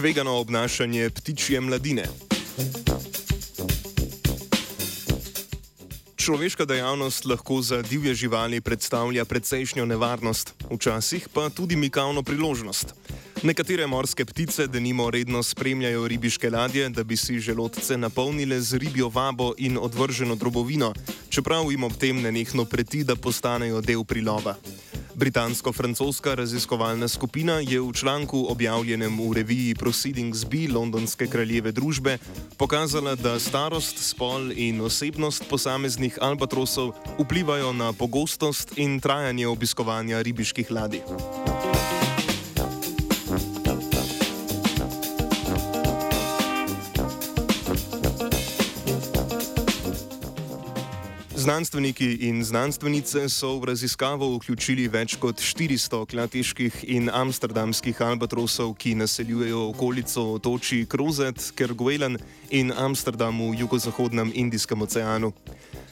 [0.00, 2.04] Tvegano obnašanje ptičje mladine.
[6.16, 12.94] Človeška dejavnost lahko za divje živali predstavlja precejšnjo nevarnost, včasih pa tudi mikavno priložnost.
[13.42, 18.80] Nekatere morske ptice, da nimo redno spremljajo ribiške ladje, da bi si želodce napolnile z
[18.80, 20.94] ribjo vabo in odvrženo drobovino,
[21.28, 24.56] čeprav jim ob tem nenehno preti, da postanejo del prilova.
[25.20, 32.18] Britansko-francoska raziskovalna skupina je v članku objavljenem v reviji Proceedings B Londonske kraljeve družbe
[32.56, 40.70] pokazala, da starost, spol in osebnost posameznih albatrosov vplivajo na pogostost in trajanje obiskovanja ribiških
[40.70, 41.04] ladij.
[51.40, 58.92] Znanstveniki in znanstvenice so v raziskavo vključili več kot 400 klateških in amsterdamskih albatrosov, ki
[59.00, 62.18] naseljujejo okolico otoči Krozet, Kerguelen
[62.50, 65.32] in Amsterdam v jugozahodnem Indijskem oceanu.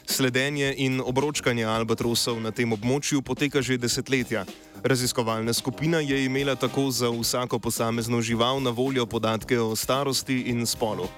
[0.05, 4.45] Sledenje in obročkanje albatrosov na tem območju poteka že desetletja.
[4.83, 10.65] Raziskovalna skupina je imela tako za vsako posamezno žival na voljo podatke o starosti in
[10.69, 11.09] spolu.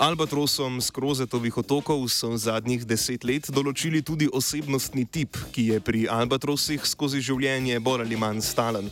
[0.00, 6.06] Albatrosom z Krozetovih otokov so zadnjih deset let določili tudi osebnostni tip, ki je pri
[6.08, 8.88] albatrosih skozi življenje bolj ali manj stalen.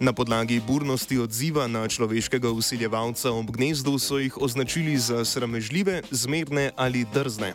[0.00, 6.70] Na podlagi burnosti odziva na človeškega usiljevalca ob gnezdu so jih označili za sramežljive, zmerne
[6.76, 7.52] ali drzne.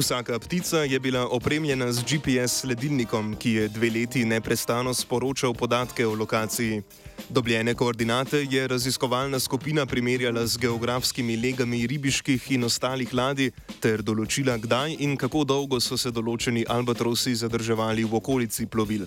[0.00, 6.06] Vsaka ptica je bila opremljena z GPS sledilnikom, ki je dve leti neprestano sporočal podatke
[6.06, 6.82] o lokaciji.
[7.28, 14.56] Dobljene koordinate je raziskovalna skupina primerjala z geografskimi legami ribiških in ostalih ladij ter določila,
[14.56, 19.04] kdaj in kako dolgo so se določeni albatrosi zadrževali v okolici plovil.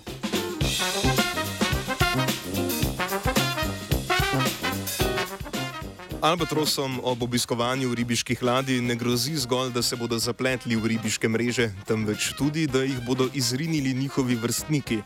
[6.24, 11.66] Albatrosom ob obiskovanju ribiških ladij ne grozi zgolj, da se bodo zapletli v ribiške mreže,
[11.84, 15.02] temveč tudi, da jih bodo izrinili njihovi vrstniki.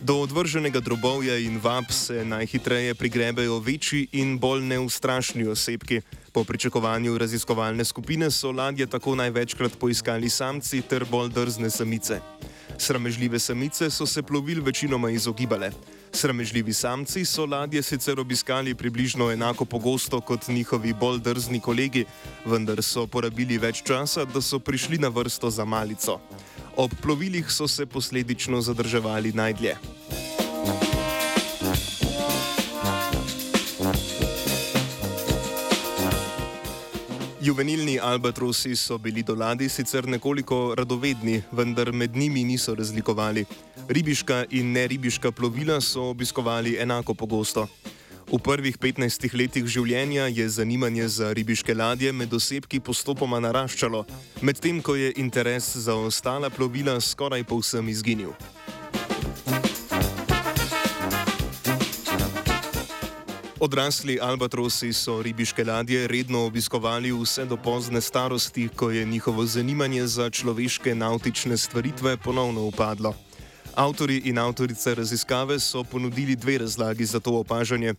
[0.00, 6.00] Do odvrženega drobovja in vab se najhitreje prigrebejo večji in bolj neustrašni osebki.
[6.32, 12.18] Po pričakovanju raziskovalne skupine so ladje tako največkrat poiskali samci ter bolj drzne samice.
[12.78, 15.70] Sramežljive samice so se plovil večinoma izogibale.
[16.16, 22.04] Sramežljivi samci so ladje sicer obiskali približno enako pogosto kot njihovi bolj drzni kolegi,
[22.46, 26.16] vendar so porabili več časa, da so prišli na vrsto za malico.
[26.76, 29.76] Ob plovilih so se posledično zadrževali najdlje.
[37.46, 43.44] Juvenilni albatrosi so bili do ladi sicer nekoliko radovedni, vendar med njimi niso razlikovali.
[43.88, 47.68] Ribiška in neribiška plovila so obiskovali enako pogosto.
[48.32, 54.02] V prvih 15 letih življenja je zanimanje za ribiške ladje med osebki postopoma naraščalo,
[54.42, 58.34] medtem ko je interes za ostala plovila skoraj povsem izginil.
[63.60, 70.06] Odrasli albatrosi so ribiške ladje redno obiskovali vse do pozne starosti, ko je njihovo zanimanje
[70.06, 73.14] za človeške nautične stvaritve ponovno upadlo.
[73.74, 77.94] Avtori in avtorice raziskave so ponudili dve razlagi za to opažanje.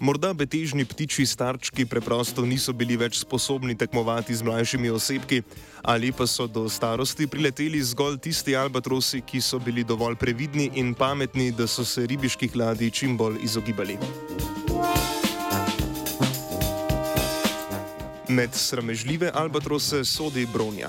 [0.00, 5.42] Morda betežni ptiči starčki preprosto niso bili več sposobni tekmovati z mlajšimi osebki,
[5.82, 10.94] ali pa so do starosti prileteli zgolj tisti albatrosi, ki so bili dovolj previdni in
[10.94, 13.98] pametni, da so se ribiških ladij čim bolj izogibali.
[18.30, 20.88] Med sramežljive albatrose sodi bronja.